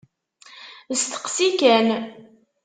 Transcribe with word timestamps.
Steqsi 1.01 1.47
kan! 1.59 1.87